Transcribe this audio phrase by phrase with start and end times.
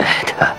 [0.00, 0.56] 带的。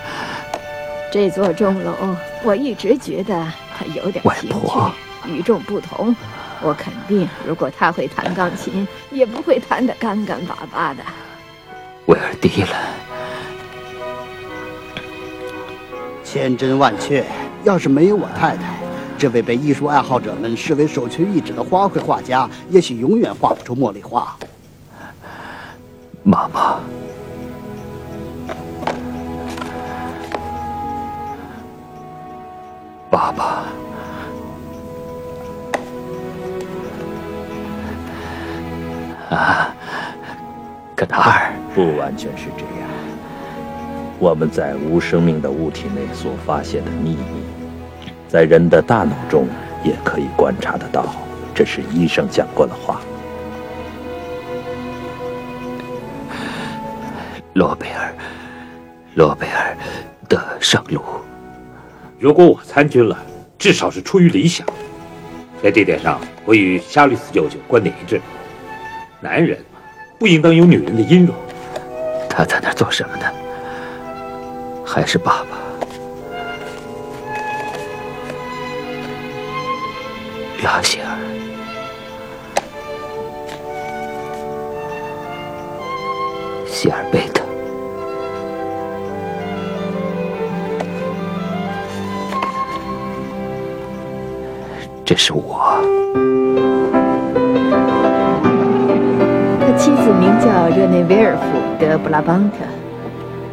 [1.11, 3.33] 这座钟楼，我一直觉得
[3.75, 4.91] 它有点奇怪，
[5.27, 6.15] 与众不同。
[6.61, 11.01] 我肯定，如果他会弹钢琴，也不会弹得干干巴巴的。
[12.07, 12.75] 威尔迪了，
[16.23, 17.23] 千真万确。
[17.63, 18.77] 要是没有我太太，
[19.17, 24.35] 这位被艺术爱好者们视为首屈一指的花卉画家，也许永远画不出茉莉花。
[26.23, 26.79] 妈妈。
[39.29, 39.73] 啊，
[40.95, 42.89] 可达尔，不完全是这样。
[44.17, 47.43] 我们在无生命的物体内所发现的秘密，
[48.27, 49.47] 在人的大脑中
[49.83, 51.05] 也可以观察得到。
[51.53, 53.01] 这是医生讲过的话。
[57.53, 58.13] 罗贝尔，
[59.15, 59.77] 罗贝尔
[60.27, 61.01] 的上路。
[62.17, 63.17] 如果我参军了，
[63.57, 64.65] 至少是出于理想。
[65.61, 68.19] 在这点上，我与夏律斯舅舅观点一致。
[69.21, 69.57] 男人
[70.17, 71.33] 不应当有女人的阴柔。
[72.29, 73.25] 他在那做什么呢？
[74.85, 75.57] 还是爸爸？
[80.63, 81.17] 拉希尔，
[86.65, 87.43] 希尔贝特。
[95.05, 96.68] 这是我。
[99.89, 101.43] 妻子名叫热内维尔夫
[101.79, 102.57] 德布拉邦特，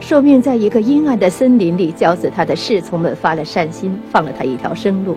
[0.01, 5.17] 受命在一个阴暗的森林里教子他的侍从们发了善心，放了他一条生路。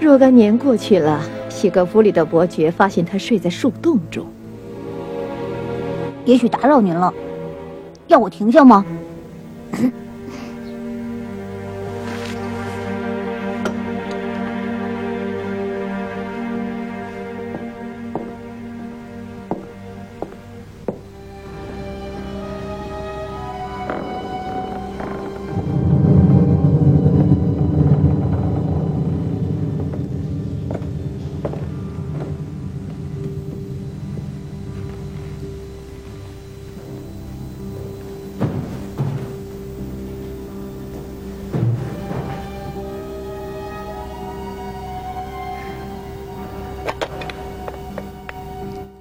[0.00, 4.24] 若干年过去了，西格弗里的伯爵发现他睡在树洞中。
[6.24, 7.12] 也许打扰您了，
[8.06, 8.82] 要我停下吗？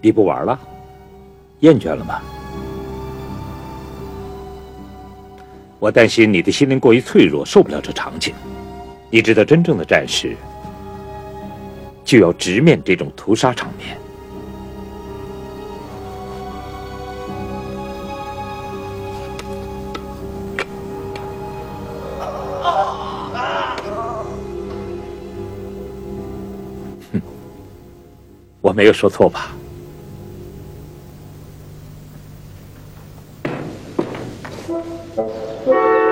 [0.04, 0.60] 你不玩了？
[1.62, 2.20] 厌倦了吗？
[5.80, 8.36] 我担心你的心灵过于脆弱，受不了这场景。
[9.10, 10.36] 你知道，真正的战士
[12.04, 13.98] 就要直面这种屠杀场面。
[27.14, 27.22] 哼，
[28.60, 29.54] 我没有说错吧？
[34.74, 36.03] Música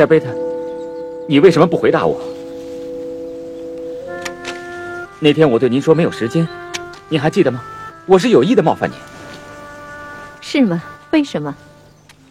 [0.00, 0.34] 夏贝特，
[1.28, 2.18] 你为什么不回答我？
[5.18, 6.48] 那天我对您说没有时间，
[7.10, 7.62] 您还记得吗？
[8.06, 8.96] 我是有意的冒犯您。
[10.40, 10.82] 是吗？
[11.10, 11.54] 为什么？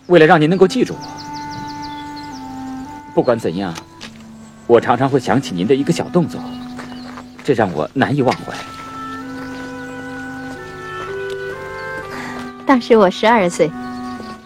[0.08, 1.00] 为了让您能够记住我。
[3.14, 3.72] 不管怎样，
[4.66, 6.42] 我常常会想起您的一个小动作，
[7.44, 8.52] 这让我难以忘怀。
[12.66, 13.70] 当时我十二岁，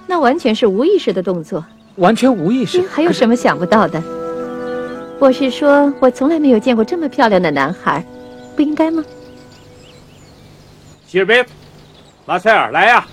[0.07, 1.63] 那完全是无意识的动作。
[1.97, 4.01] 完全无意识，还有什么想不到的？
[5.19, 8.03] 我是说，我从来没有见过这么漂亮的男孩，
[8.55, 9.03] 不应该吗？
[11.07, 11.45] 希尔贝，
[12.25, 13.05] 马塞尔，来呀！